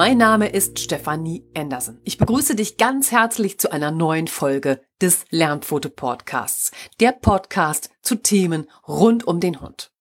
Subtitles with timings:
[0.00, 2.00] Mein Name ist Stefanie Anderson.
[2.04, 8.14] Ich begrüße dich ganz herzlich zu einer neuen Folge des Lernfoto Podcasts, der Podcast zu
[8.14, 9.92] Themen rund um den Hund.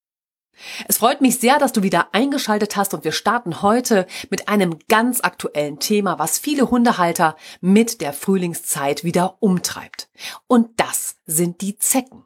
[0.87, 4.79] Es freut mich sehr, dass du wieder eingeschaltet hast und wir starten heute mit einem
[4.87, 10.07] ganz aktuellen Thema, was viele Hundehalter mit der Frühlingszeit wieder umtreibt.
[10.47, 12.23] Und das sind die Zecken.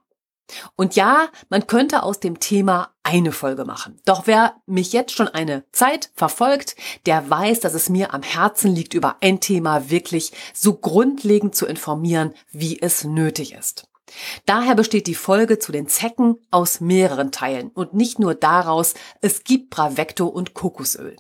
[0.76, 4.00] Und ja, man könnte aus dem Thema eine Folge machen.
[4.06, 6.76] Doch wer mich jetzt schon eine Zeit verfolgt,
[7.06, 11.66] der weiß, dass es mir am Herzen liegt, über ein Thema wirklich so grundlegend zu
[11.66, 13.88] informieren, wie es nötig ist.
[14.46, 19.44] Daher besteht die Folge zu den Zecken aus mehreren Teilen und nicht nur daraus, es
[19.44, 21.16] gibt Bravecto und Kokosöl,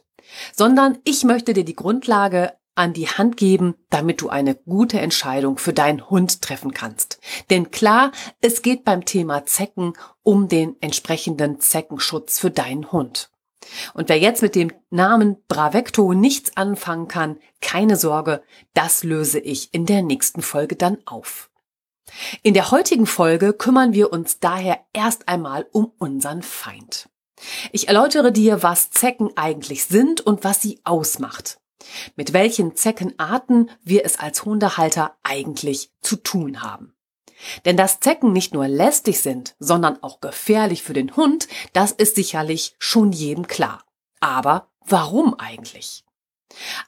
[0.54, 5.58] sondern ich möchte dir die Grundlage an die Hand geben, damit du eine gute Entscheidung
[5.58, 7.20] für deinen Hund treffen kannst.
[7.50, 9.94] Denn klar, es geht beim Thema Zecken
[10.24, 13.30] um den entsprechenden Zeckenschutz für deinen Hund.
[13.94, 18.44] Und wer jetzt mit dem Namen Bravecto nichts anfangen kann, keine Sorge,
[18.74, 21.50] das löse ich in der nächsten Folge dann auf.
[22.42, 27.10] In der heutigen Folge kümmern wir uns daher erst einmal um unseren Feind.
[27.72, 31.60] Ich erläutere dir, was Zecken eigentlich sind und was sie ausmacht
[32.16, 36.94] mit welchen Zeckenarten wir es als Hundehalter eigentlich zu tun haben.
[37.66, 42.16] Denn dass Zecken nicht nur lästig sind, sondern auch gefährlich für den Hund, das ist
[42.16, 43.84] sicherlich schon jedem klar.
[44.20, 46.06] Aber warum eigentlich?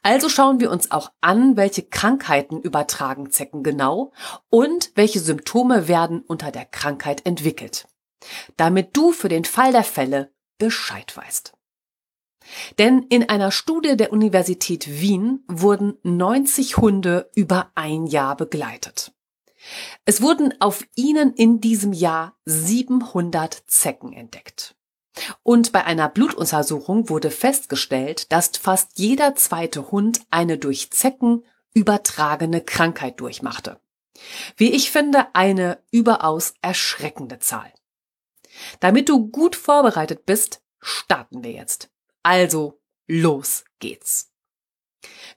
[0.03, 4.11] Also schauen wir uns auch an, welche Krankheiten übertragen Zecken genau
[4.49, 7.87] und welche Symptome werden unter der Krankheit entwickelt.
[8.57, 11.54] Damit du für den Fall der Fälle Bescheid weißt.
[12.77, 19.13] Denn in einer Studie der Universität Wien wurden 90 Hunde über ein Jahr begleitet.
[20.05, 24.75] Es wurden auf ihnen in diesem Jahr 700 Zecken entdeckt.
[25.43, 32.61] Und bei einer Blutuntersuchung wurde festgestellt, dass fast jeder zweite Hund eine durch Zecken übertragene
[32.61, 33.79] Krankheit durchmachte.
[34.55, 37.71] Wie ich finde, eine überaus erschreckende Zahl.
[38.79, 41.89] Damit du gut vorbereitet bist, starten wir jetzt.
[42.25, 44.31] Also, los geht's.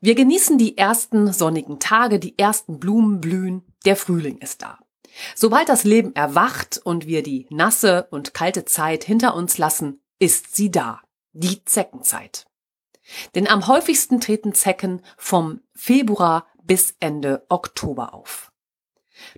[0.01, 4.79] Wir genießen die ersten sonnigen Tage, die ersten Blumen blühen, der Frühling ist da.
[5.35, 10.57] Sobald das Leben erwacht und wir die nasse und kalte Zeit hinter uns lassen, ist
[10.57, 12.47] sie da, die Zeckenzeit.
[13.35, 18.51] Denn am häufigsten treten Zecken vom Februar bis Ende Oktober auf.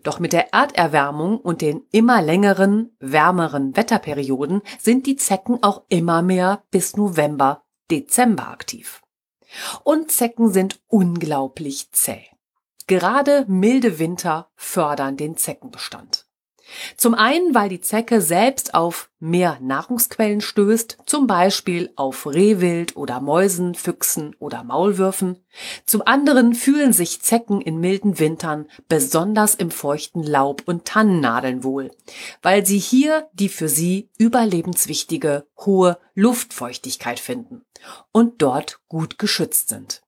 [0.02, 6.22] Doch mit der Erderwärmung und den immer längeren, wärmeren Wetterperioden sind die Zecken auch immer
[6.22, 9.02] mehr bis November, Dezember aktiv.
[9.82, 12.24] Und Zecken sind unglaublich zäh.
[12.86, 16.19] Gerade milde Winter fördern den Zeckenbestand.
[16.96, 23.20] Zum einen, weil die Zecke selbst auf mehr Nahrungsquellen stößt, zum Beispiel auf Rehwild oder
[23.20, 25.44] Mäusen, Füchsen oder Maulwürfen.
[25.84, 31.90] Zum anderen fühlen sich Zecken in milden Wintern besonders im feuchten Laub und Tannennadeln wohl,
[32.42, 37.62] weil sie hier die für sie überlebenswichtige hohe Luftfeuchtigkeit finden
[38.12, 40.02] und dort gut geschützt sind.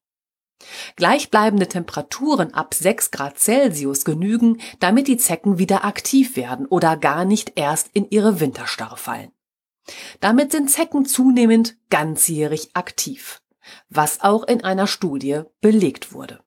[0.97, 7.25] Gleichbleibende Temperaturen ab 6 Grad Celsius genügen, damit die Zecken wieder aktiv werden oder gar
[7.25, 9.33] nicht erst in ihre Winterstarre fallen.
[10.21, 13.43] Damit sind Zecken zunehmend ganzjährig aktiv,
[13.89, 16.41] was auch in einer Studie belegt wurde.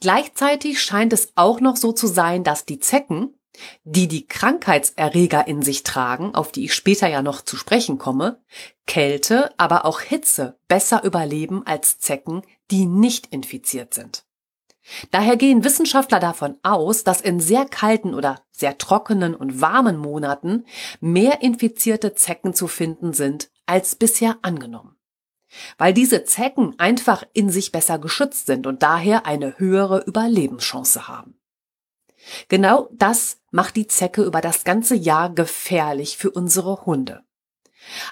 [0.00, 3.37] Gleichzeitig scheint es auch noch so zu sein, dass die Zecken
[3.84, 8.40] die die Krankheitserreger in sich tragen, auf die ich später ja noch zu sprechen komme,
[8.86, 14.24] Kälte, aber auch Hitze besser überleben als Zecken, die nicht infiziert sind.
[15.10, 20.64] Daher gehen Wissenschaftler davon aus, dass in sehr kalten oder sehr trockenen und warmen Monaten
[21.00, 24.96] mehr infizierte Zecken zu finden sind als bisher angenommen.
[25.76, 31.38] Weil diese Zecken einfach in sich besser geschützt sind und daher eine höhere Überlebenschance haben.
[32.48, 37.22] Genau das macht die Zecke über das ganze Jahr gefährlich für unsere Hunde.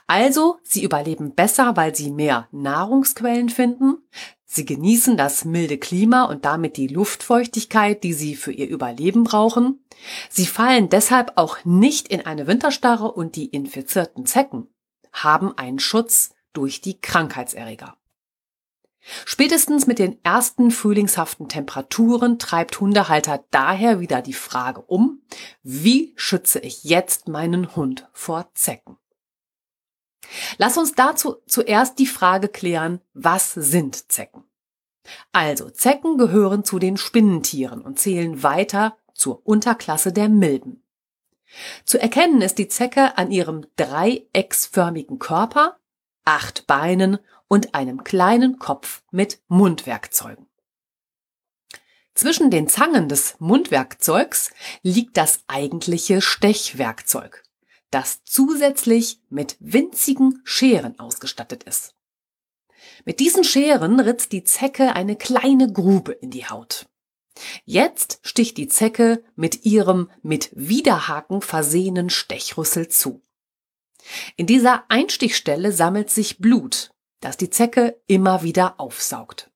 [0.06, 3.99] Also, sie überleben besser, weil sie mehr Nahrungsquellen finden,
[4.44, 9.85] sie genießen das milde Klima und damit die Luftfeuchtigkeit, die sie für ihr Überleben brauchen,
[10.31, 14.69] sie fallen deshalb auch nicht in eine Winterstarre und die infizierten Zecken
[15.12, 17.97] haben einen Schutz durch die Krankheitserreger.
[19.25, 25.23] Spätestens mit den ersten frühlingshaften Temperaturen treibt Hundehalter daher wieder die Frage um,
[25.62, 28.99] wie schütze ich jetzt meinen Hund vor Zecken?
[30.58, 34.44] Lass uns dazu zuerst die Frage klären, was sind Zecken?
[35.31, 40.82] Also, Zecken gehören zu den Spinnentieren und zählen weiter zur Unterklasse der Milben.
[41.85, 45.79] Zu erkennen ist die Zecke an ihrem dreiecksförmigen Körper,
[46.25, 50.46] acht Beinen und einem kleinen Kopf mit Mundwerkzeugen.
[52.14, 54.50] Zwischen den Zangen des Mundwerkzeugs
[54.82, 57.44] liegt das eigentliche Stechwerkzeug,
[57.90, 61.94] das zusätzlich mit winzigen Scheren ausgestattet ist.
[63.04, 66.88] Mit diesen Scheren ritzt die Zecke eine kleine Grube in die Haut.
[67.64, 73.22] Jetzt sticht die Zecke mit ihrem mit Widerhaken versehenen Stechrüssel zu.
[74.37, 79.51] In dieser Einstichstelle sammelt sich Blut, das die Zecke immer wieder aufsaugt.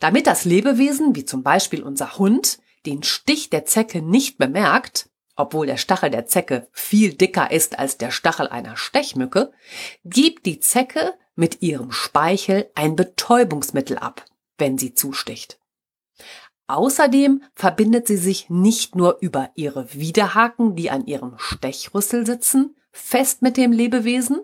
[0.00, 5.66] Damit das Lebewesen, wie zum Beispiel unser Hund, den Stich der Zecke nicht bemerkt, obwohl
[5.66, 9.52] der Stachel der Zecke viel dicker ist als der Stachel einer Stechmücke,
[10.04, 14.24] gibt die Zecke mit ihrem Speichel ein Betäubungsmittel ab,
[14.58, 15.58] wenn sie zusticht.
[16.66, 23.42] Außerdem verbindet sie sich nicht nur über ihre Widerhaken, die an ihrem Stechrüssel sitzen, fest
[23.42, 24.40] mit dem Lebewesen,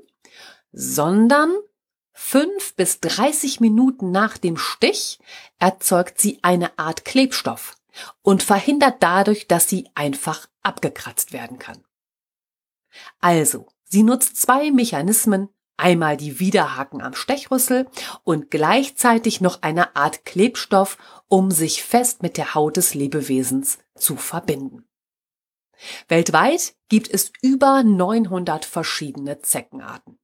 [0.72, 1.54] sondern
[2.12, 5.18] fünf bis dreißig Minuten nach dem Stich
[5.58, 7.76] erzeugt sie eine Art Klebstoff
[8.22, 11.84] und verhindert dadurch, dass sie einfach abgekratzt werden kann.
[13.20, 17.88] Also, sie nutzt zwei Mechanismen, einmal die Widerhaken am Stechrüssel
[18.24, 20.98] und gleichzeitig noch eine Art Klebstoff,
[21.28, 24.84] um sich fest mit der Haut des Lebewesens zu verbinden.
[26.08, 30.18] Weltweit gibt es über 900 verschiedene Zeckenarten.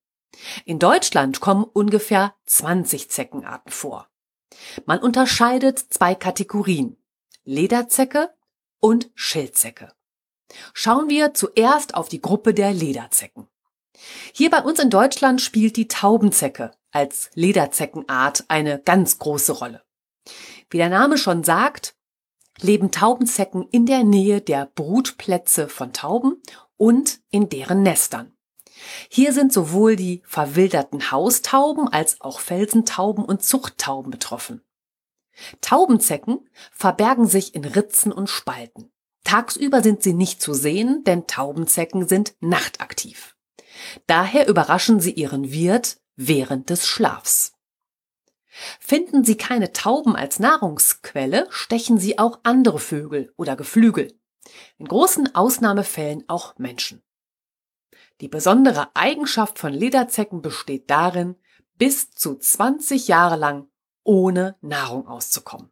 [0.65, 4.09] In Deutschland kommen ungefähr 20 Zeckenarten vor.
[4.87, 6.97] Man unterscheidet zwei Kategorien,
[7.45, 8.31] Lederzecke
[8.81, 9.93] und Schildzecke.
[10.73, 13.49] Schauen wir zuerst auf die Gruppe der Lederzecken.
[14.33, 19.83] Hier bei uns in Deutschland spielt die Taubenzecke als Lederzeckenart eine ganz große Rolle.
[20.71, 21.97] Wie der Name schon sagt,
[22.61, 26.41] leben Taubenzecken in der Nähe der Brutplätze von Tauben
[26.77, 28.34] und in deren Nestern.
[29.09, 34.63] Hier sind sowohl die verwilderten Haustauben als auch Felsentauben und Zuchttauben betroffen.
[35.61, 38.91] Taubenzecken verbergen sich in Ritzen und Spalten.
[39.25, 43.37] Tagsüber sind sie nicht zu sehen, denn Taubenzecken sind nachtaktiv.
[44.07, 47.53] Daher überraschen sie ihren Wirt während des Schlafs.
[48.79, 54.17] Finden sie keine Tauben als Nahrungsquelle, stechen sie auch andere Vögel oder Geflügel.
[54.79, 57.03] In großen Ausnahmefällen auch Menschen.
[58.21, 61.37] Die besondere Eigenschaft von Lederzecken besteht darin,
[61.77, 63.69] bis zu 20 Jahre lang
[64.05, 65.71] ohne Nahrung auszukommen.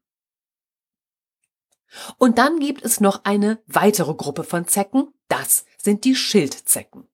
[2.19, 7.07] Und dann gibt es noch eine weitere Gruppe von Zecken, das sind die Schildzecken.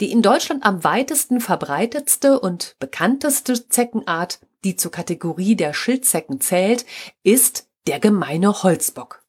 [0.00, 6.86] Die in Deutschland am weitesten verbreitetste und bekannteste Zeckenart, die zur Kategorie der Schildzecken zählt,
[7.22, 9.25] ist der gemeine Holzbock.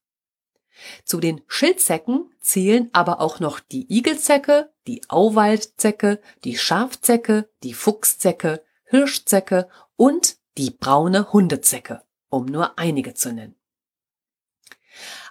[1.03, 8.63] Zu den Schildzecken zählen aber auch noch die Igelzecke, die Auwaldzecke, die Schafzecke, die Fuchszecke,
[8.85, 13.55] Hirschzecke und die braune Hundezecke, um nur einige zu nennen.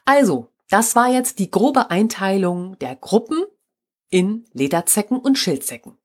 [0.05, 3.45] Also, das war jetzt die grobe Einteilung der Gruppen
[4.11, 5.99] in Lederzecken und Schildzecken.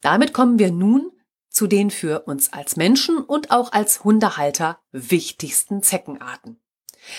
[0.00, 1.12] Damit kommen wir nun
[1.48, 6.60] zu den für uns als Menschen und auch als Hundehalter wichtigsten Zeckenarten.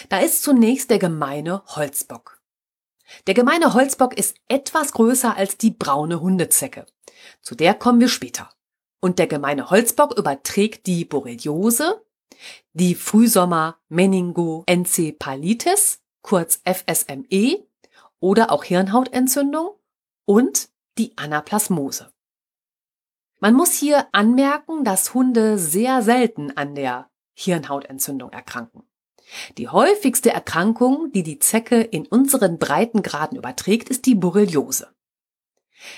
[0.09, 2.41] Da ist zunächst der gemeine Holzbock.
[3.25, 6.85] Der gemeine Holzbock ist etwas größer als die braune Hundezecke.
[7.41, 8.51] Zu der kommen wir später.
[8.99, 12.03] Und der gemeine Holzbock überträgt die Borreliose,
[12.73, 17.63] die Frühsommer Meningoencephalitis, kurz FSME,
[18.19, 19.75] oder auch Hirnhautentzündung
[20.25, 22.11] und die Anaplasmose.
[23.39, 28.81] Man muss hier anmerken, dass Hunde sehr selten an der Hirnhautentzündung erkranken.
[29.57, 34.87] Die häufigste Erkrankung, die die Zecke in unseren Breitengraden überträgt, ist die Borreliose.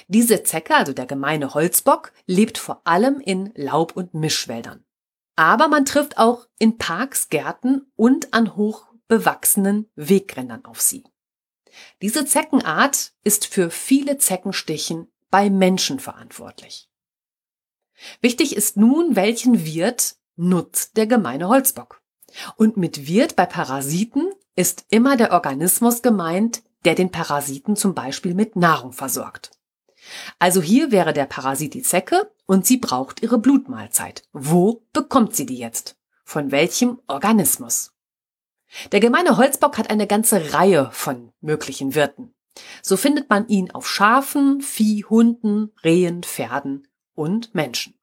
[0.07, 4.83] Diese Zecke, also der gemeine Holzbock, lebt vor allem in Laub- und Mischwäldern.
[5.35, 11.03] Aber man trifft auch in Parks, Gärten und an hoch bewachsenen Wegrändern auf sie.
[12.01, 16.89] Diese Zeckenart ist für viele Zeckenstichen bei Menschen verantwortlich.
[18.21, 21.98] Wichtig ist nun, welchen Wirt nutzt der gemeine Holzbock.
[22.55, 28.33] Und mit Wirt bei Parasiten ist immer der Organismus gemeint, der den Parasiten zum Beispiel
[28.33, 29.51] mit Nahrung versorgt.
[30.39, 34.23] Also hier wäre der Parasit die Zecke und sie braucht ihre Blutmahlzeit.
[34.31, 35.97] Wo bekommt sie die jetzt?
[36.23, 37.91] Von welchem Organismus?
[38.91, 42.33] Der gemeine Holzbock hat eine ganze Reihe von möglichen Wirten.
[42.81, 47.95] So findet man ihn auf Schafen, Vieh, Hunden, Rehen, Pferden und Menschen.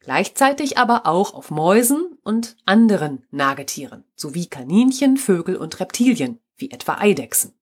[0.00, 6.98] Gleichzeitig aber auch auf Mäusen und anderen Nagetieren sowie Kaninchen, Vögel und Reptilien, wie etwa
[6.98, 7.52] Eidechsen.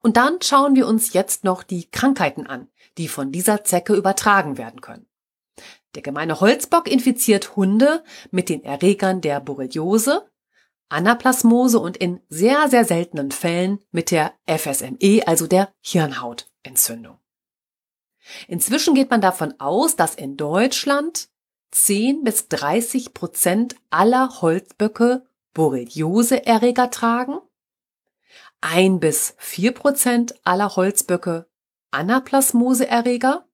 [0.00, 4.58] Und dann schauen wir uns jetzt noch die Krankheiten an, die von dieser Zecke übertragen
[4.58, 5.06] werden können.
[5.94, 10.28] Der gemeine Holzbock infiziert Hunde mit den Erregern der Borreliose,
[10.88, 17.18] Anaplasmose und in sehr, sehr seltenen Fällen mit der FSME, also der Hirnhautentzündung.
[18.46, 21.28] Inzwischen geht man davon aus, dass in Deutschland
[21.72, 27.40] 10 bis 30 Prozent aller Holzböcke Borreliose-Erreger tragen,
[28.60, 31.48] 1 bis 4 Prozent aller Holzböcke
[31.90, 33.46] Anaplasmose-Erreger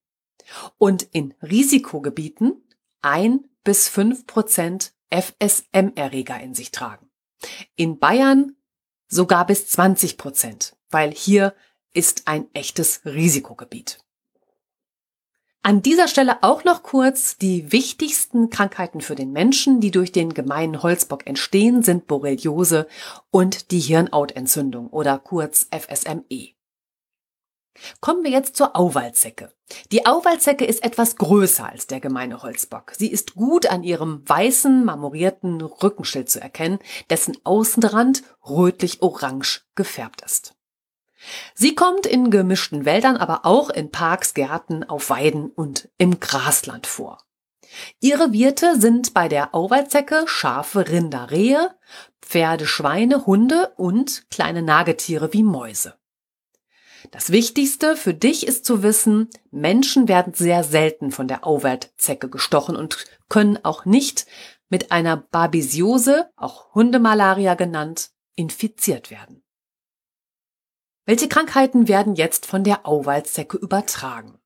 [0.77, 2.63] und in Risikogebieten
[3.01, 7.09] 1 bis 5 Prozent FSM-Erreger in sich tragen.
[7.75, 8.55] In Bayern
[9.07, 11.55] sogar bis 20 Prozent, weil hier
[11.93, 13.99] ist ein echtes Risikogebiet.
[15.69, 20.33] An dieser Stelle auch noch kurz die wichtigsten Krankheiten für den Menschen, die durch den
[20.33, 22.87] gemeinen Holzbock entstehen, sind Borreliose
[23.29, 26.55] und die Hirnhautentzündung oder kurz FSME.
[28.01, 29.53] Kommen wir jetzt zur Auwaldzecke.
[29.91, 32.93] Die Auwaldzecke ist etwas größer als der gemeine Holzbock.
[32.97, 36.79] Sie ist gut an ihrem weißen, marmorierten Rückenschild zu erkennen,
[37.11, 40.55] dessen Außenrand rötlich-orange gefärbt ist.
[41.53, 46.87] Sie kommt in gemischten Wäldern, aber auch in Parks, Gärten, auf Weiden und im Grasland
[46.87, 47.17] vor.
[47.99, 51.75] Ihre Wirte sind bei der Auwaldzecke Schafe, Rinder, Rehe,
[52.21, 55.95] Pferde, Schweine, Hunde und kleine Nagetiere wie Mäuse.
[57.11, 62.75] Das Wichtigste für dich ist zu wissen, Menschen werden sehr selten von der Auwaldzecke gestochen
[62.75, 64.25] und können auch nicht
[64.69, 69.43] mit einer Babesiose, auch Hundemalaria genannt, infiziert werden.
[71.09, 74.37] Welche Krankheiten werden jetzt von der Auwaldzecke übertragen?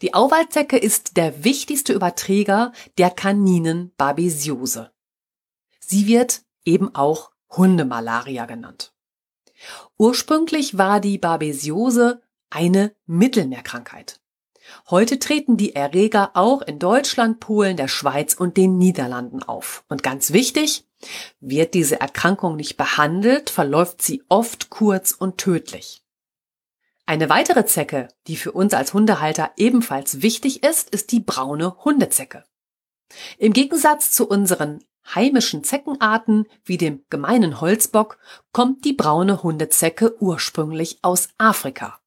[0.00, 4.92] Die Auwaldzecke ist der wichtigste Überträger der Kaninen Babesiose.
[5.78, 8.94] Sie wird eben auch Hundemalaria genannt.
[9.98, 14.18] Ursprünglich war die Babesiose eine Mittelmeerkrankheit.
[14.88, 19.84] Heute treten die Erreger auch in Deutschland, Polen, der Schweiz und den Niederlanden auf.
[19.90, 20.88] Und ganz wichtig,
[21.40, 26.04] wird diese Erkrankung nicht behandelt, verläuft sie oft kurz und tödlich.
[27.08, 32.44] Eine weitere Zecke, die für uns als Hundehalter ebenfalls wichtig ist, ist die braune Hundezecke.
[33.38, 34.84] Im Gegensatz zu unseren
[35.14, 38.18] heimischen Zeckenarten wie dem gemeinen Holzbock
[38.52, 42.00] kommt die braune Hundezecke ursprünglich aus Afrika.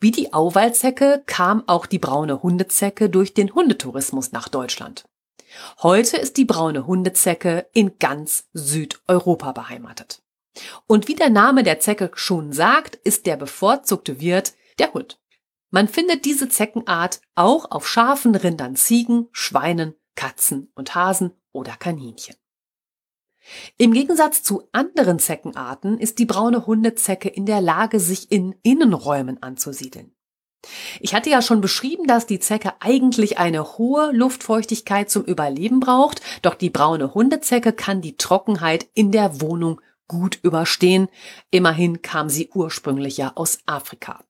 [0.00, 5.06] Wie die Auwaldzecke kam auch die braune Hundezecke durch den Hundetourismus nach Deutschland.
[5.82, 10.21] Heute ist die braune Hundezecke in ganz Südeuropa beheimatet.
[10.86, 15.18] Und wie der Name der Zecke schon sagt, ist der bevorzugte Wirt der Hund.
[15.70, 22.36] Man findet diese Zeckenart auch auf Schafen, Rindern, Ziegen, Schweinen, Katzen und Hasen oder Kaninchen.
[23.76, 29.42] Im Gegensatz zu anderen Zeckenarten ist die braune Hundezecke in der Lage, sich in Innenräumen
[29.42, 30.14] anzusiedeln.
[31.00, 36.20] Ich hatte ja schon beschrieben, dass die Zecke eigentlich eine hohe Luftfeuchtigkeit zum Überleben braucht,
[36.42, 39.80] doch die braune Hundezecke kann die Trockenheit in der Wohnung
[40.12, 41.08] gut überstehen.
[41.50, 44.20] Immerhin kam sie ursprünglich ja aus Afrika.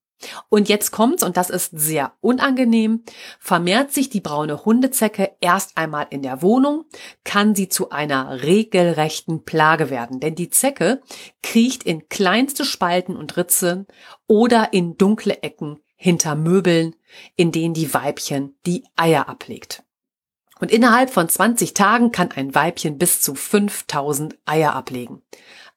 [0.48, 3.02] Und jetzt kommt's, und das ist sehr unangenehm,
[3.40, 6.84] vermehrt sich die braune Hundezecke erst einmal in der Wohnung,
[7.24, 11.00] kann sie zu einer regelrechten Plage werden, denn die Zecke
[11.42, 13.88] kriecht in kleinste Spalten und Ritzen
[14.28, 16.94] oder in dunkle Ecken hinter Möbeln,
[17.34, 19.82] in denen die Weibchen die Eier ablegt.
[20.62, 25.20] Und innerhalb von 20 Tagen kann ein Weibchen bis zu 5000 Eier ablegen.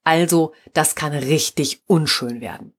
[0.06, 2.74] Also, das kann richtig unschön werden.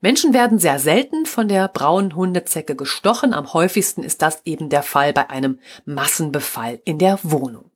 [0.00, 3.34] Menschen werden sehr selten von der braunen Hundezecke gestochen.
[3.34, 7.70] Am häufigsten ist das eben der Fall bei einem Massenbefall in der Wohnung.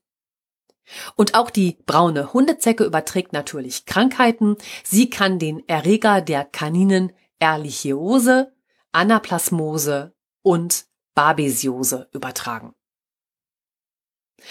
[1.17, 4.57] Und auch die braune Hundezecke überträgt natürlich Krankheiten.
[4.85, 8.53] Sie kann den Erreger der Kaninen Ehrlichiose,
[8.93, 12.75] Anaplasmose und Babesiose übertragen.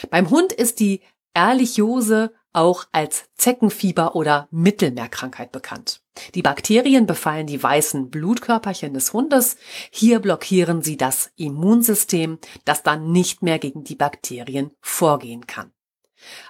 [0.10, 1.02] Beim Hund ist die
[1.34, 6.02] Ehrlichiose auch als Zeckenfieber oder Mittelmeerkrankheit bekannt.
[6.34, 9.58] Die Bakterien befallen die weißen Blutkörperchen des Hundes.
[9.92, 15.74] Hier blockieren sie das Immunsystem, das dann nicht mehr gegen die Bakterien vorgehen kann.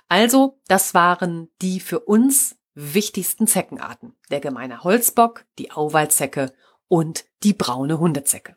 [0.08, 4.16] Also, das waren die für uns wichtigsten Zeckenarten.
[4.30, 6.54] Der gemeine Holzbock, die Auwaldzecke
[6.88, 8.56] und die braune Hundezecke.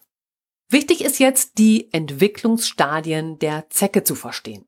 [0.68, 4.67] Wichtig ist jetzt, die Entwicklungsstadien der Zecke zu verstehen.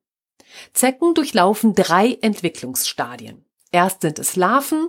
[0.73, 3.45] Zecken durchlaufen drei Entwicklungsstadien.
[3.73, 4.89] Erst sind es Larven,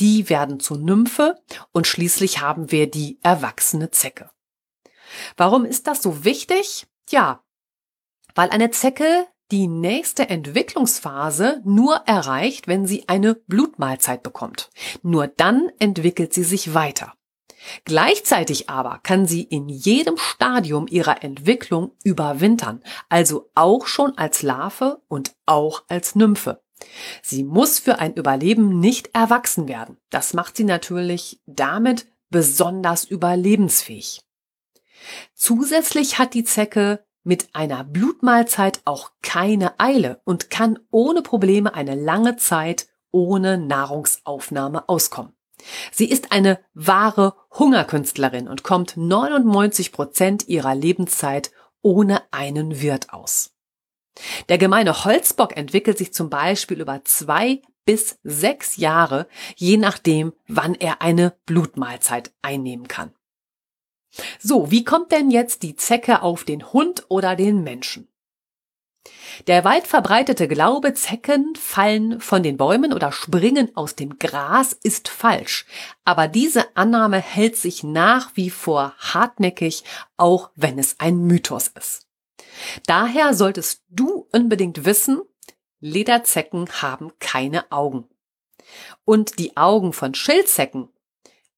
[0.00, 1.40] die werden zu Nymphe
[1.72, 4.30] und schließlich haben wir die erwachsene Zecke.
[5.36, 6.86] Warum ist das so wichtig?
[7.10, 7.44] Ja,
[8.34, 14.70] weil eine Zecke die nächste Entwicklungsphase nur erreicht, wenn sie eine Blutmahlzeit bekommt.
[15.02, 17.12] Nur dann entwickelt sie sich weiter.
[17.84, 25.00] Gleichzeitig aber kann sie in jedem Stadium ihrer Entwicklung überwintern, also auch schon als Larve
[25.08, 26.62] und auch als Nymphe.
[27.22, 29.98] Sie muss für ein Überleben nicht erwachsen werden.
[30.10, 34.22] Das macht sie natürlich damit besonders überlebensfähig.
[35.34, 41.94] Zusätzlich hat die Zecke mit einer Blutmahlzeit auch keine Eile und kann ohne Probleme eine
[41.94, 45.34] lange Zeit ohne Nahrungsaufnahme auskommen.
[45.90, 51.50] Sie ist eine wahre Hungerkünstlerin und kommt 99 Prozent ihrer Lebenszeit
[51.82, 53.54] ohne einen Wirt aus.
[54.48, 59.26] Der gemeine Holzbock entwickelt sich zum Beispiel über zwei bis sechs Jahre,
[59.56, 63.12] je nachdem, wann er eine Blutmahlzeit einnehmen kann.
[64.38, 68.11] So, wie kommt denn jetzt die Zecke auf den Hund oder den Menschen?
[69.46, 75.08] Der weit verbreitete Glaube, Zecken fallen von den Bäumen oder springen aus dem Gras, ist
[75.08, 75.66] falsch.
[76.04, 79.84] Aber diese Annahme hält sich nach wie vor hartnäckig,
[80.16, 82.06] auch wenn es ein Mythos ist.
[82.86, 85.22] Daher solltest du unbedingt wissen,
[85.80, 88.08] Lederzecken haben keine Augen.
[89.04, 90.88] Und die Augen von Schildzecken,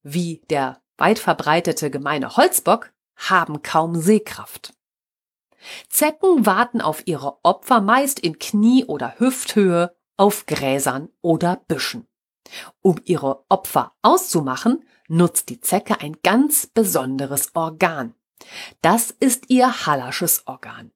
[0.01, 4.74] wie der weit verbreitete gemeine Holzbock, haben kaum Sehkraft.
[5.89, 12.07] Zecken warten auf ihre Opfer meist in Knie- oder Hüfthöhe auf Gräsern oder Büschen.
[12.81, 18.13] Um ihre Opfer auszumachen, nutzt die Zecke ein ganz besonderes Organ.
[18.81, 20.91] Das ist ihr Hallersches Organ.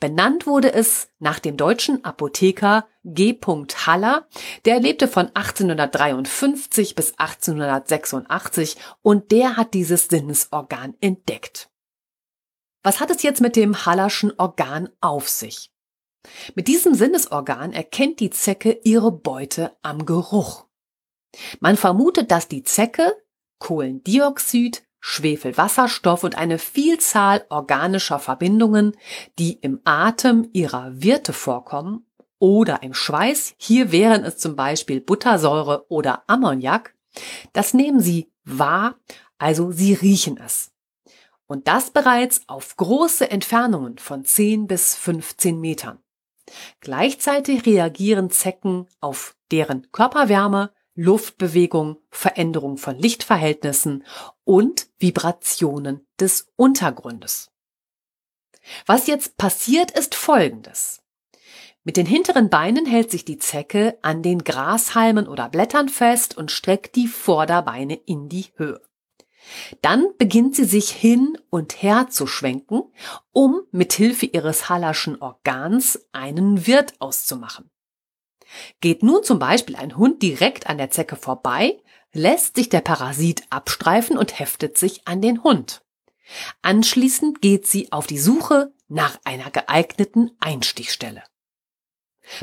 [0.00, 3.38] Benannt wurde es nach dem deutschen Apotheker G.
[3.86, 4.26] Haller,
[4.64, 11.67] der lebte von 1853 bis 1886 und der hat dieses Sinnesorgan entdeckt.
[12.82, 15.70] Was hat es jetzt mit dem Hallerschen Organ auf sich?
[16.54, 20.66] Mit diesem Sinnesorgan erkennt die Zecke ihre Beute am Geruch.
[21.60, 23.14] Man vermutet, dass die Zecke
[23.58, 28.96] Kohlendioxid, Schwefelwasserstoff und eine Vielzahl organischer Verbindungen,
[29.38, 32.06] die im Atem ihrer Wirte vorkommen
[32.38, 36.94] oder im Schweiß, hier wären es zum Beispiel Buttersäure oder Ammoniak,
[37.52, 38.96] das nehmen sie wahr,
[39.38, 40.72] also sie riechen es.
[41.48, 45.98] Und das bereits auf große Entfernungen von 10 bis 15 Metern.
[46.80, 54.04] Gleichzeitig reagieren Zecken auf deren Körperwärme, Luftbewegung, Veränderung von Lichtverhältnissen
[54.44, 57.50] und Vibrationen des Untergrundes.
[58.86, 61.02] Was jetzt passiert, ist Folgendes.
[61.84, 66.50] Mit den hinteren Beinen hält sich die Zecke an den Grashalmen oder Blättern fest und
[66.50, 68.82] streckt die Vorderbeine in die Höhe.
[69.82, 72.82] Dann beginnt sie sich hin und her zu schwenken,
[73.32, 77.70] um mit Hilfe ihres Hallerschen Organs einen Wirt auszumachen.
[78.80, 81.78] Geht nun zum Beispiel ein Hund direkt an der Zecke vorbei,
[82.12, 85.82] lässt sich der Parasit abstreifen und heftet sich an den Hund.
[86.62, 91.22] Anschließend geht sie auf die Suche nach einer geeigneten Einstichstelle.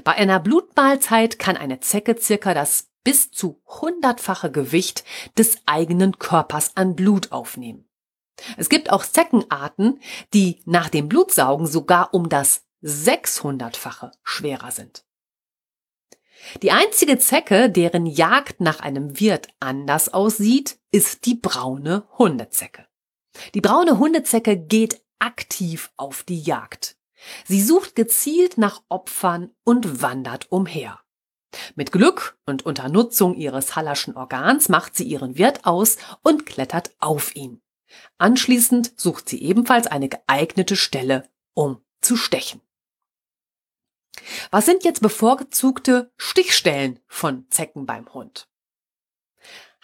[0.03, 5.03] Bei einer Blutmahlzeit kann eine Zecke circa das bis zu hundertfache Gewicht
[5.37, 7.87] des eigenen Körpers an Blut aufnehmen.
[8.57, 9.99] Es gibt auch Zeckenarten,
[10.33, 15.05] die nach dem Blutsaugen sogar um das 600-fache schwerer sind.
[16.61, 22.85] Die einzige Zecke, deren Jagd nach einem Wirt anders aussieht, ist die braune Hundezecke.
[23.53, 26.97] Die braune Hundezecke geht aktiv auf die Jagd.
[27.45, 30.99] Sie sucht gezielt nach Opfern und wandert umher.
[31.75, 36.91] Mit Glück und unter Nutzung ihres Hallerschen Organs macht sie ihren Wirt aus und klettert
[36.99, 37.61] auf ihn.
[38.17, 42.61] Anschließend sucht sie ebenfalls eine geeignete Stelle, um zu stechen.
[44.51, 48.47] Was sind jetzt bevorzugte Stichstellen von Zecken beim Hund?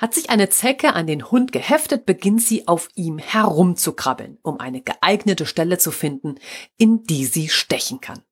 [0.02, 4.82] Hat sich eine Zecke an den Hund geheftet, beginnt sie auf ihm herumzukrabbeln, um eine
[4.82, 6.40] geeignete Stelle zu finden,
[6.76, 8.24] in die sie stechen kann.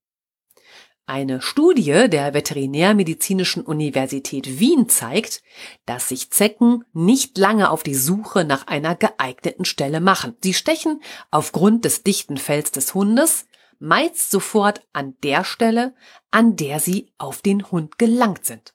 [1.06, 5.44] Eine Studie der Veterinärmedizinischen Universität Wien zeigt,
[5.86, 10.36] dass sich Zecken nicht lange auf die Suche nach einer geeigneten Stelle machen.
[10.44, 13.46] Sie stechen aufgrund des dichten Fells des Hundes
[13.78, 15.94] meist sofort an der Stelle,
[16.32, 18.74] an der sie auf den Hund gelangt sind.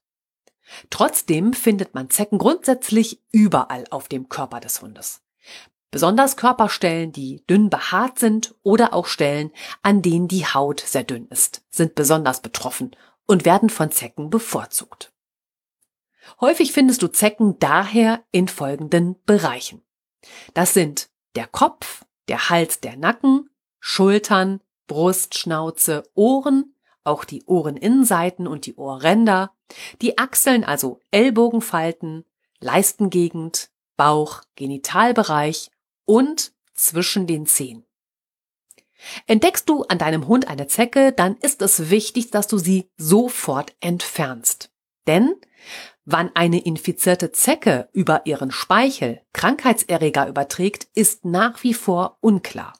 [0.90, 5.22] Trotzdem findet man Zecken grundsätzlich überall auf dem Körper des Hundes.
[5.90, 11.28] Besonders Körperstellen, die dünn behaart sind oder auch Stellen, an denen die Haut sehr dünn
[11.28, 12.96] ist, sind besonders betroffen
[13.26, 15.12] und werden von Zecken bevorzugt.
[16.40, 19.82] Häufig findest du Zecken daher in folgenden Bereichen.
[20.54, 26.74] Das sind der Kopf, der Hals, der Nacken, Schultern, Brust, Schnauze, Ohren,
[27.04, 29.52] auch die Ohreninnenseiten und die Ohrränder,
[30.00, 32.24] die Achseln, also Ellbogenfalten,
[32.60, 35.70] Leistengegend, Bauch, Genitalbereich
[36.04, 37.84] und zwischen den Zehen.
[39.26, 43.74] Entdeckst du an deinem Hund eine Zecke, dann ist es wichtig, dass du sie sofort
[43.80, 44.70] entfernst.
[45.06, 45.34] Denn
[46.04, 52.72] wann eine infizierte Zecke über ihren Speichel Krankheitserreger überträgt, ist nach wie vor unklar.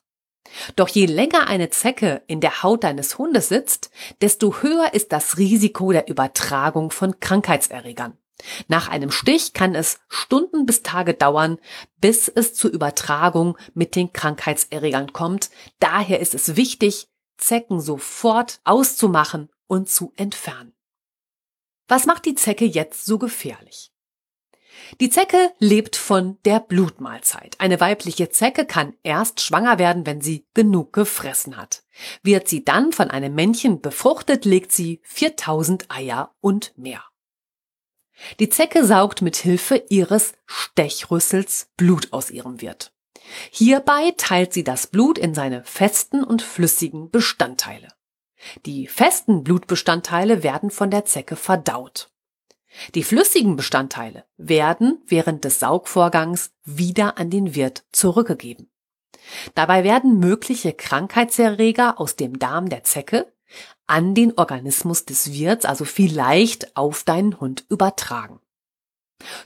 [0.77, 3.91] Doch je länger eine Zecke in der Haut deines Hundes sitzt,
[4.21, 8.17] desto höher ist das Risiko der Übertragung von Krankheitserregern.
[8.69, 11.59] Nach einem Stich kann es Stunden bis Tage dauern,
[11.99, 15.51] bis es zur Übertragung mit den Krankheitserregern kommt.
[15.79, 20.73] Daher ist es wichtig, Zecken sofort auszumachen und zu entfernen.
[21.89, 23.94] Was macht die Zecke jetzt so gefährlich?
[25.01, 27.57] Die Zecke lebt von der Blutmahlzeit.
[27.59, 31.85] Eine weibliche Zecke kann erst schwanger werden, wenn sie genug gefressen hat.
[32.23, 37.05] Wird sie dann von einem Männchen befruchtet, legt sie 4000 Eier und mehr.
[38.39, 42.93] Die Zecke saugt mit Hilfe ihres Stechrüssels Blut aus ihrem Wirt.
[43.51, 47.89] Hierbei teilt sie das Blut in seine festen und flüssigen Bestandteile.
[48.67, 52.11] Die festen Blutbestandteile werden von der Zecke verdaut.
[52.95, 58.71] Die flüssigen Bestandteile werden während des Saugvorgangs wieder an den Wirt zurückgegeben.
[59.55, 63.33] Dabei werden mögliche Krankheitserreger aus dem Darm der Zecke
[63.87, 68.41] an den Organismus des Wirts, also vielleicht auf deinen Hund übertragen.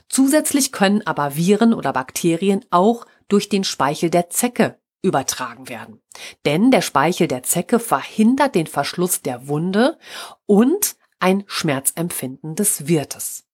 [0.07, 6.01] Zusätzlich können aber Viren oder Bakterien auch durch den Speichel der Zecke übertragen werden.
[6.45, 9.97] Denn der Speichel der Zecke verhindert den Verschluss der Wunde
[10.45, 13.45] und ein Schmerzempfinden des Wirtes.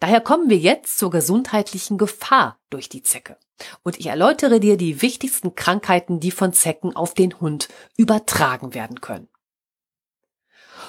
[0.00, 3.36] Daher kommen wir jetzt zur gesundheitlichen Gefahr durch die Zecke.
[3.82, 9.00] Und ich erläutere dir die wichtigsten Krankheiten, die von Zecken auf den Hund übertragen werden
[9.00, 9.28] können.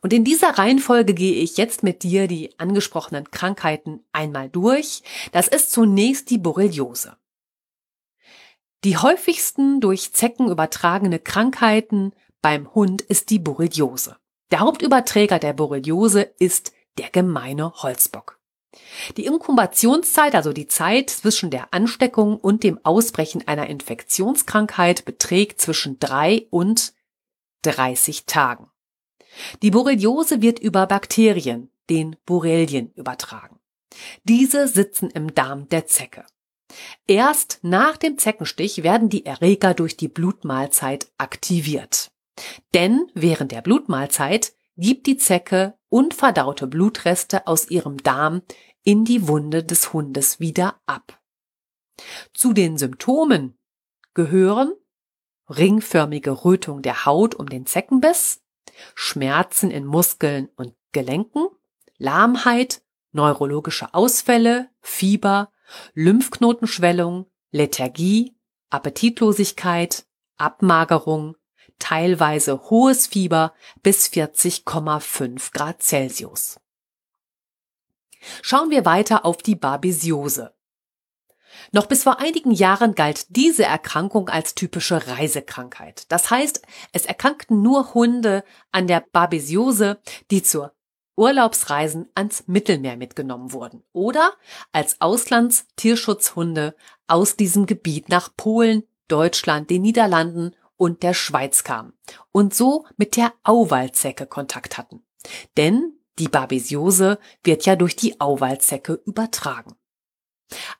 [0.00, 5.02] Und in dieser Reihenfolge gehe ich jetzt mit dir die angesprochenen Krankheiten einmal durch.
[5.32, 7.16] Das ist zunächst die Borreliose.
[8.84, 12.12] Die häufigsten durch Zecken übertragene Krankheiten
[12.42, 14.16] beim Hund ist die Borreliose.
[14.50, 18.38] Der Hauptüberträger der Borreliose ist der gemeine Holzbock.
[19.16, 25.98] Die Inkubationszeit, also die Zeit zwischen der Ansteckung und dem Ausbrechen einer Infektionskrankheit, beträgt zwischen
[25.98, 26.92] drei und
[27.62, 28.70] 30 Tagen.
[29.62, 33.58] Die Borreliose wird über Bakterien, den Borrelien, übertragen.
[34.24, 36.24] Diese sitzen im Darm der Zecke.
[37.06, 42.10] Erst nach dem Zeckenstich werden die Erreger durch die Blutmahlzeit aktiviert.
[42.74, 48.42] Denn während der Blutmahlzeit gibt die Zecke unverdaute Blutreste aus ihrem Darm
[48.82, 51.20] in die Wunde des Hundes wieder ab.
[52.34, 53.56] Zu den Symptomen
[54.12, 54.72] gehören
[55.48, 58.42] ringförmige Rötung der Haut um den Zeckenbiss,
[58.94, 61.48] Schmerzen in Muskeln und Gelenken,
[61.98, 65.52] Lahmheit, neurologische Ausfälle, Fieber,
[65.94, 68.36] Lymphknotenschwellung, Lethargie,
[68.70, 71.36] Appetitlosigkeit, Abmagerung,
[71.78, 76.60] teilweise hohes Fieber bis 40,5 Grad Celsius.
[78.42, 80.55] Schauen wir weiter auf die Babesiose.
[81.72, 86.04] Noch bis vor einigen Jahren galt diese Erkrankung als typische Reisekrankheit.
[86.10, 90.72] Das heißt, es erkrankten nur Hunde an der Babesiose, die zur
[91.16, 94.34] Urlaubsreisen ans Mittelmeer mitgenommen wurden oder
[94.72, 101.94] als Auslandstierschutzhunde aus diesem Gebiet nach Polen, Deutschland, den Niederlanden und der Schweiz kamen
[102.32, 105.04] und so mit der Auwaldzecke Kontakt hatten.
[105.56, 109.74] Denn die Babesiose wird ja durch die Auwaldzecke übertragen.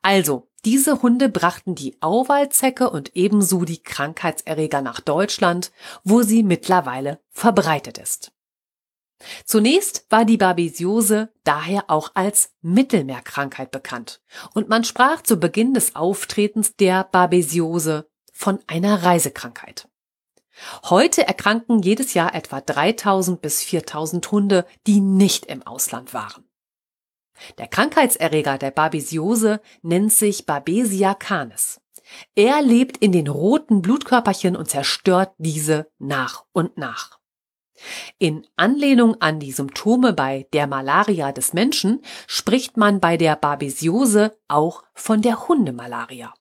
[0.02, 5.70] Also, diese Hunde brachten die Auwaldzecke und ebenso die Krankheitserreger nach Deutschland,
[6.02, 8.32] wo sie mittlerweile verbreitet ist.
[9.44, 14.20] Zunächst war die Babesiose daher auch als Mittelmeerkrankheit bekannt
[14.54, 19.88] und man sprach zu Beginn des Auftretens der Babesiose von einer Reisekrankheit.
[20.86, 26.44] Heute erkranken jedes Jahr etwa 3000 bis 4000 Hunde, die nicht im Ausland waren.
[27.58, 31.80] Der Krankheitserreger der Babesiose nennt sich Babesia canis.
[32.34, 37.18] Er lebt in den roten Blutkörperchen und zerstört diese nach und nach.
[38.18, 44.36] In Anlehnung an die Symptome bei der Malaria des Menschen spricht man bei der Babesiose
[44.48, 46.32] auch von der Hundemalaria.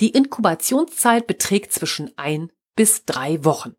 [0.00, 3.74] Die Inkubationszeit beträgt zwischen ein bis drei Wochen.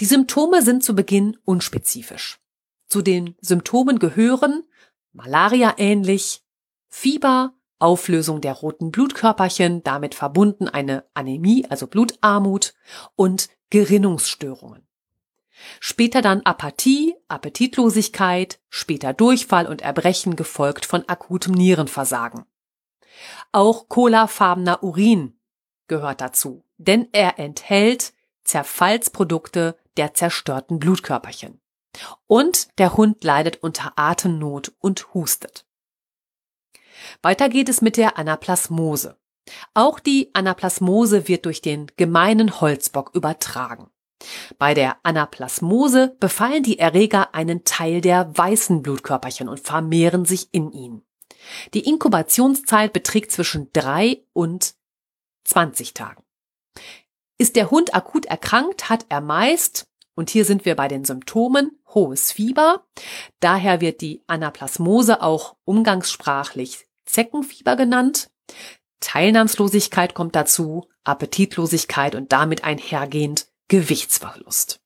[0.00, 2.40] Die Symptome sind zu Beginn unspezifisch.
[2.88, 4.64] Zu den Symptomen gehören
[5.12, 6.42] Malaria ähnlich,
[6.88, 12.74] Fieber, Auflösung der roten Blutkörperchen, damit verbunden eine Anämie, also Blutarmut
[13.16, 14.86] und Gerinnungsstörungen.
[15.80, 22.44] Später dann Apathie, Appetitlosigkeit, später Durchfall und Erbrechen gefolgt von akutem Nierenversagen.
[23.52, 25.38] Auch colafarbener Urin
[25.88, 28.12] gehört dazu, denn er enthält
[28.44, 31.61] Zerfallsprodukte der zerstörten Blutkörperchen.
[32.26, 35.66] Und der Hund leidet unter Atemnot und hustet.
[37.20, 39.18] Weiter geht es mit der Anaplasmose.
[39.74, 43.90] Auch die Anaplasmose wird durch den gemeinen Holzbock übertragen.
[44.58, 50.70] Bei der Anaplasmose befallen die Erreger einen Teil der weißen Blutkörperchen und vermehren sich in
[50.70, 51.02] ihnen.
[51.74, 54.74] Die Inkubationszeit beträgt zwischen drei und
[55.44, 56.22] 20 Tagen.
[57.36, 61.78] Ist der Hund akut erkrankt, hat er meist, und hier sind wir bei den Symptomen,
[61.94, 62.84] hohes Fieber.
[63.40, 68.30] Daher wird die Anaplasmose auch umgangssprachlich Zeckenfieber genannt.
[69.00, 74.80] Teilnahmslosigkeit kommt dazu, Appetitlosigkeit und damit einhergehend Gewichtsverlust.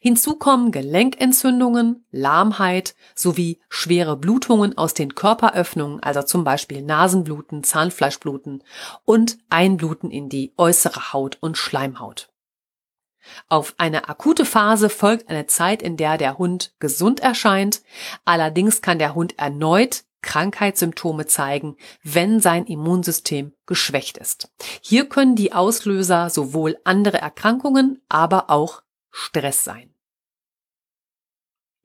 [0.00, 8.62] Hinzu kommen Gelenkentzündungen, Lahmheit sowie schwere Blutungen aus den Körperöffnungen, also zum Beispiel Nasenbluten, Zahnfleischbluten
[9.04, 12.31] und Einbluten in die äußere Haut und Schleimhaut.
[13.48, 17.82] Auf eine akute Phase folgt eine Zeit, in der der Hund gesund erscheint,
[18.24, 24.52] allerdings kann der Hund erneut Krankheitssymptome zeigen, wenn sein Immunsystem geschwächt ist.
[24.80, 29.92] Hier können die Auslöser sowohl andere Erkrankungen, aber auch Stress sein.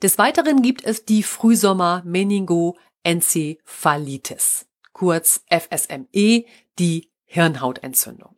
[0.02, 6.46] Des Weiteren gibt es die Frühsommer Meningoenzephalitis, kurz FSME,
[6.78, 8.37] die Hirnhautentzündung.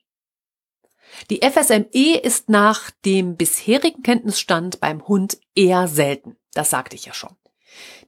[1.30, 6.38] Die FSME ist nach dem bisherigen Kenntnisstand beim Hund eher selten.
[6.54, 7.36] Das sagte ich ja schon.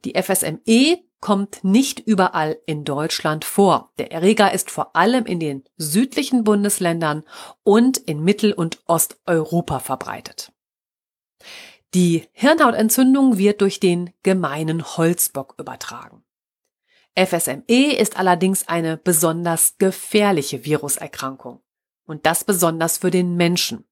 [0.04, 3.92] Die FSME kommt nicht überall in Deutschland vor.
[3.98, 7.22] Der Erreger ist vor allem in den südlichen Bundesländern
[7.62, 10.52] und in Mittel- und Osteuropa verbreitet.
[11.94, 16.24] Die Hirnhautentzündung wird durch den gemeinen Holzbock übertragen.
[17.14, 21.60] FSME ist allerdings eine besonders gefährliche Viruserkrankung.
[22.06, 23.84] Und das besonders für den Menschen.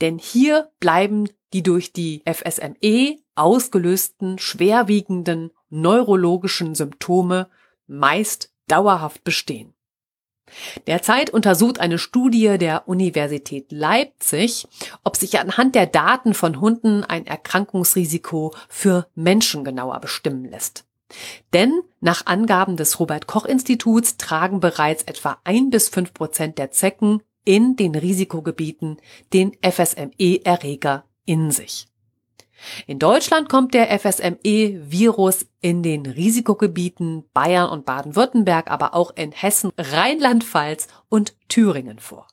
[0.00, 7.48] Denn hier bleiben die durch die FSME ausgelösten schwerwiegenden neurologischen Symptome
[7.86, 9.74] meist dauerhaft bestehen.
[10.86, 14.66] Derzeit untersucht eine Studie der Universität Leipzig,
[15.04, 20.84] ob sich anhand der Daten von Hunden ein Erkrankungsrisiko für Menschen genauer bestimmen lässt.
[21.52, 26.70] Denn nach Angaben des Robert Koch Instituts tragen bereits etwa ein bis fünf Prozent der
[26.70, 28.98] Zecken in den Risikogebieten
[29.32, 31.86] den FSME-Erreger in sich.
[32.86, 39.72] In Deutschland kommt der FSME-Virus in den Risikogebieten Bayern und Baden-Württemberg, aber auch in Hessen,
[39.76, 42.28] Rheinland-Pfalz und Thüringen vor.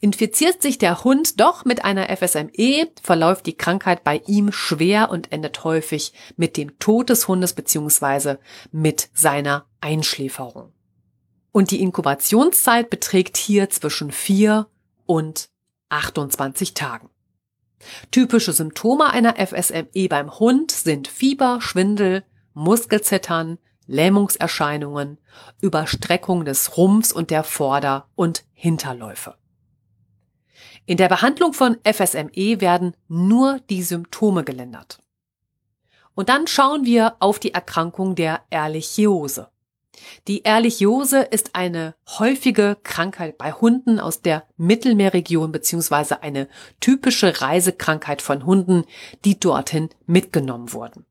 [0.00, 5.32] Infiziert sich der Hund doch mit einer FSME, verläuft die Krankheit bei ihm schwer und
[5.32, 8.36] endet häufig mit dem Tod des Hundes bzw.
[8.70, 10.73] mit seiner Einschläferung.
[11.54, 14.66] Und die Inkubationszeit beträgt hier zwischen 4
[15.06, 15.50] und
[15.88, 17.10] 28 Tagen.
[18.10, 25.18] Typische Symptome einer FSME beim Hund sind Fieber, Schwindel, Muskelzittern, Lähmungserscheinungen,
[25.60, 29.36] Überstreckung des Rumpfs und der Vorder- und Hinterläufe.
[30.86, 34.98] In der Behandlung von FSME werden nur die Symptome gelindert.
[36.16, 39.53] Und dann schauen wir auf die Erkrankung der Ehrlichiose.
[40.26, 46.48] Die Ehrlichiose ist eine häufige Krankheit bei Hunden aus der Mittelmeerregion beziehungsweise eine
[46.80, 48.84] typische Reisekrankheit von Hunden,
[49.24, 51.04] die dorthin mitgenommen wurden.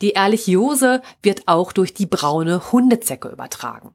[0.00, 3.94] Die Ehrlichiose wird auch durch die braune Hundezecke übertragen.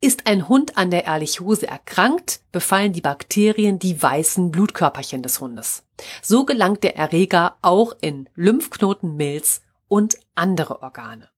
[0.00, 5.82] Ist ein Hund an der Ehrlichiose erkrankt, befallen die Bakterien die weißen Blutkörperchen des Hundes.
[6.22, 11.28] So gelangt der Erreger auch in Lymphknoten, Milz und andere Organe.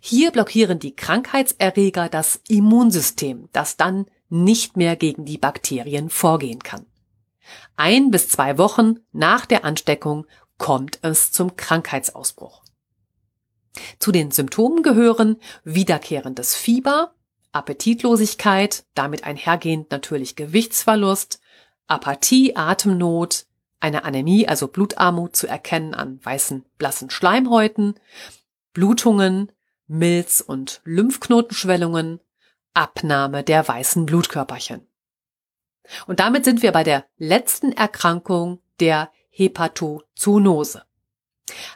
[0.00, 6.86] Hier blockieren die Krankheitserreger das Immunsystem, das dann nicht mehr gegen die Bakterien vorgehen kann.
[7.76, 10.26] Ein bis zwei Wochen nach der Ansteckung
[10.58, 12.62] kommt es zum Krankheitsausbruch.
[13.98, 17.14] Zu den Symptomen gehören wiederkehrendes Fieber,
[17.52, 21.40] Appetitlosigkeit, damit einhergehend natürlich Gewichtsverlust,
[21.86, 23.46] Apathie, Atemnot,
[23.80, 27.94] eine Anämie, also Blutarmut zu erkennen an weißen, blassen Schleimhäuten,
[28.72, 29.52] Blutungen,
[29.86, 32.20] Milz- und Lymphknotenschwellungen,
[32.72, 34.86] Abnahme der weißen Blutkörperchen.
[36.06, 40.84] Und damit sind wir bei der letzten Erkrankung der Hepatozoonose.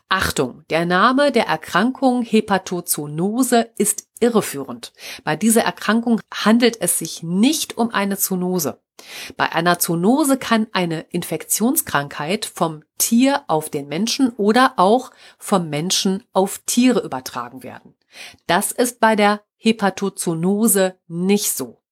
[0.09, 4.93] Achtung, der Name der Erkrankung Hepatozoonose ist irreführend.
[5.25, 8.81] Bei dieser Erkrankung handelt es sich nicht um eine Zoonose.
[9.37, 16.25] Bei einer Zoonose kann eine Infektionskrankheit vom Tier auf den Menschen oder auch vom Menschen
[16.33, 17.95] auf Tiere übertragen werden.
[18.47, 21.83] Das ist bei der Hepatozoonose nicht so.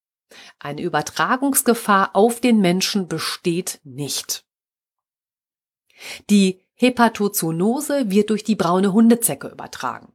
[0.59, 4.45] Eine Übertragungsgefahr auf den Menschen besteht nicht.
[6.29, 10.13] Die Hepatozoonose wird durch die braune Hundezecke übertragen.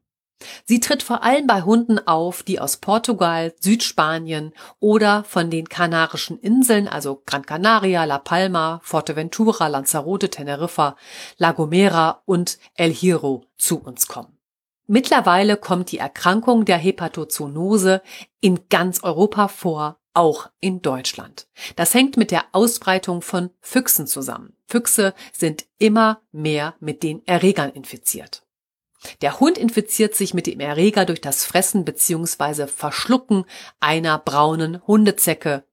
[0.66, 6.40] Sie tritt vor allem bei Hunden auf, die aus Portugal, Südspanien oder von den Kanarischen
[6.40, 10.96] Inseln, also Gran Canaria, La Palma, Forteventura, Lanzarote, Teneriffa,
[11.38, 14.38] La Gomera und El Hierro zu uns kommen.
[14.88, 18.02] Mittlerweile kommt die Erkrankung der Hepatozoonose
[18.42, 21.48] in ganz Europa vor, auch in Deutschland.
[21.76, 24.54] Das hängt mit der Ausbreitung von Füchsen zusammen.
[24.68, 28.44] Füchse sind immer mehr mit den Erregern infiziert.
[29.22, 32.68] Der Hund infiziert sich mit dem Erreger durch das Fressen bzw.
[32.68, 33.46] Verschlucken
[33.80, 35.64] einer braunen Hundezecke,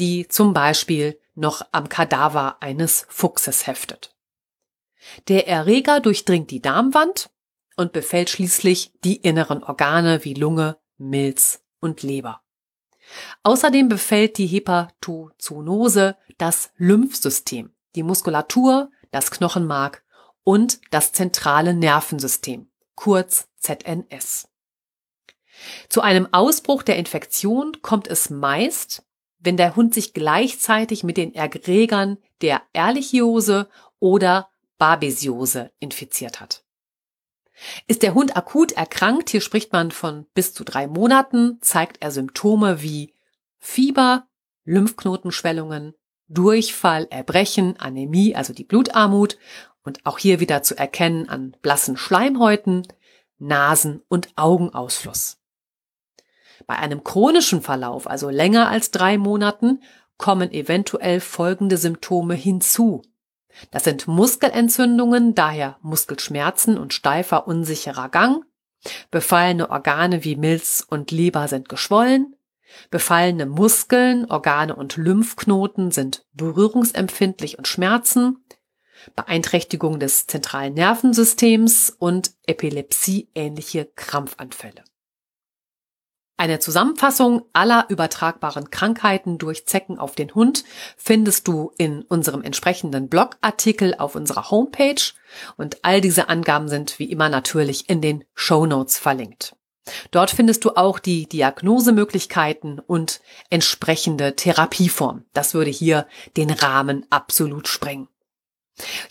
[0.00, 4.14] die zum Beispiel noch am Kadaver eines Fuchses heftet.
[5.28, 7.30] Der Erreger durchdringt die Darmwand
[7.76, 12.42] und befällt schließlich die inneren Organe wie Lunge, Milz und Leber.
[13.42, 20.04] Außerdem befällt die Hepatozoonose das Lymphsystem, die Muskulatur, das Knochenmark
[20.44, 24.48] und das zentrale Nervensystem, kurz ZNS.
[25.88, 29.04] Zu einem Ausbruch der Infektion kommt es meist,
[29.38, 36.64] wenn der Hund sich gleichzeitig mit den Erregern der Ehrlichiose oder Babesiose infiziert hat.
[37.86, 42.10] Ist der Hund akut erkrankt, hier spricht man von bis zu drei Monaten, zeigt er
[42.10, 43.14] Symptome wie
[43.58, 44.26] Fieber,
[44.64, 45.94] Lymphknotenschwellungen,
[46.28, 49.38] Durchfall, Erbrechen, Anämie, also die Blutarmut
[49.84, 52.86] und auch hier wieder zu erkennen an blassen Schleimhäuten,
[53.38, 55.38] Nasen- und Augenausfluss.
[56.66, 59.82] Bei einem chronischen Verlauf, also länger als drei Monaten,
[60.16, 63.02] kommen eventuell folgende Symptome hinzu.
[63.70, 68.44] Das sind Muskelentzündungen, daher Muskelschmerzen und steifer, unsicherer Gang.
[69.10, 72.36] Befallene Organe wie Milz und Leber sind geschwollen.
[72.90, 78.44] Befallene Muskeln, Organe und Lymphknoten sind berührungsempfindlich und schmerzen.
[79.16, 84.84] Beeinträchtigung des zentralen Nervensystems und Epilepsie-ähnliche Krampfanfälle.
[86.42, 90.64] Eine Zusammenfassung aller übertragbaren Krankheiten durch Zecken auf den Hund
[90.96, 95.00] findest du in unserem entsprechenden Blogartikel auf unserer Homepage
[95.56, 99.54] und all diese Angaben sind wie immer natürlich in den Show Notes verlinkt.
[100.10, 105.24] Dort findest du auch die Diagnosemöglichkeiten und entsprechende Therapieform.
[105.32, 108.08] Das würde hier den Rahmen absolut sprengen.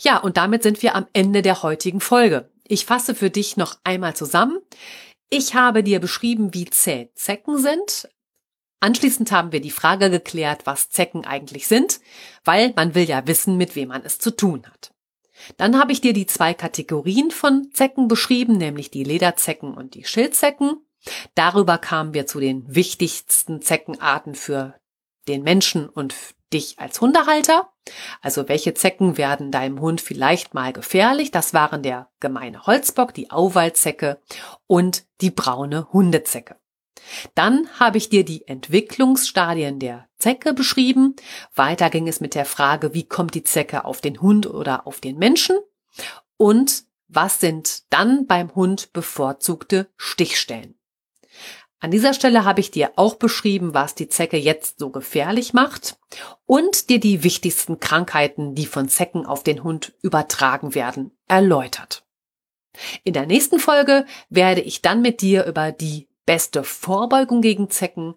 [0.00, 2.50] Ja, und damit sind wir am Ende der heutigen Folge.
[2.66, 4.58] Ich fasse für dich noch einmal zusammen.
[5.30, 8.08] Ich habe dir beschrieben, wie zäh Zecken sind.
[8.80, 12.00] Anschließend haben wir die Frage geklärt, was Zecken eigentlich sind,
[12.44, 14.92] weil man will ja wissen, mit wem man es zu tun hat.
[15.56, 20.04] Dann habe ich dir die zwei Kategorien von Zecken beschrieben, nämlich die Lederzecken und die
[20.04, 20.76] Schildzecken.
[21.34, 24.74] Darüber kamen wir zu den wichtigsten Zeckenarten für
[25.28, 26.14] den Menschen und
[26.52, 27.72] dich als Hundehalter.
[28.20, 31.30] Also welche Zecken werden deinem Hund vielleicht mal gefährlich?
[31.30, 34.20] Das waren der gemeine Holzbock, die Auwaldzecke
[34.66, 36.56] und die braune Hundezecke.
[37.34, 41.16] Dann habe ich dir die Entwicklungsstadien der Zecke beschrieben.
[41.54, 45.00] Weiter ging es mit der Frage, wie kommt die Zecke auf den Hund oder auf
[45.00, 45.56] den Menschen?
[46.36, 50.76] Und was sind dann beim Hund bevorzugte Stichstellen?
[51.82, 55.98] An dieser Stelle habe ich dir auch beschrieben, was die Zecke jetzt so gefährlich macht
[56.46, 62.04] und dir die wichtigsten Krankheiten, die von Zecken auf den Hund übertragen werden, erläutert.
[63.02, 68.14] In der nächsten Folge werde ich dann mit dir über die beste Vorbeugung gegen Zecken,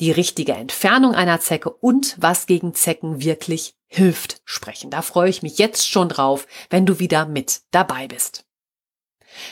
[0.00, 4.90] die richtige Entfernung einer Zecke und was gegen Zecken wirklich hilft sprechen.
[4.90, 8.46] Da freue ich mich jetzt schon drauf, wenn du wieder mit dabei bist.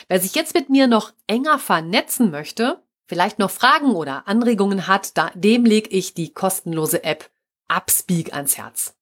[0.07, 2.81] Wer sich jetzt mit mir noch enger vernetzen möchte,
[3.13, 7.29] vielleicht noch Fragen oder Anregungen hat, da, dem lege ich die kostenlose App
[7.67, 8.95] Upspeak ans Herz.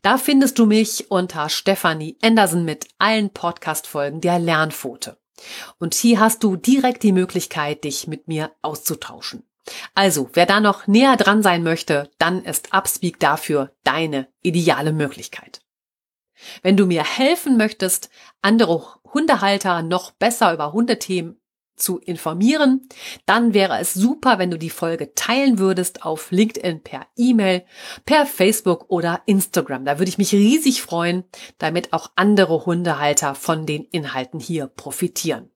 [0.00, 5.18] Da findest du mich unter Stephanie Anderson mit allen Podcast-Folgen der Lernpfote.
[5.78, 9.42] Und hier hast du direkt die Möglichkeit, dich mit mir auszutauschen.
[9.94, 15.60] Also, wer da noch näher dran sein möchte, dann ist Upspeak dafür deine ideale Möglichkeit.
[16.62, 18.08] Wenn du mir helfen möchtest,
[18.40, 18.82] andere
[19.12, 21.41] Hundehalter noch besser über Hundethemen
[21.76, 22.88] zu informieren,
[23.26, 27.64] dann wäre es super, wenn du die Folge teilen würdest auf LinkedIn per E-Mail,
[28.04, 29.84] per Facebook oder Instagram.
[29.84, 31.24] Da würde ich mich riesig freuen,
[31.58, 35.52] damit auch andere Hundehalter von den Inhalten hier profitieren.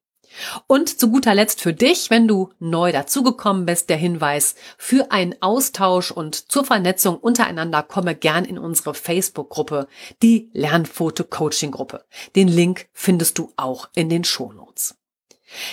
[0.67, 5.41] Und zu guter Letzt für dich, wenn du neu dazugekommen bist, der Hinweis für einen
[5.41, 9.89] Austausch und zur Vernetzung untereinander komme gern in unsere Facebook-Gruppe,
[10.23, 12.05] die Lernfoto-Coaching-Gruppe.
[12.35, 14.97] Den Link findest du auch in den Shownotes.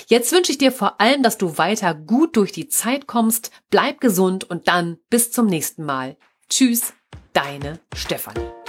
[0.08, 4.00] Jetzt wünsche ich dir vor allem, dass du weiter gut durch die Zeit kommst, bleib
[4.00, 6.18] gesund und dann bis zum nächsten Mal.
[6.50, 6.94] Tschüss,
[7.34, 8.63] deine Stefanie.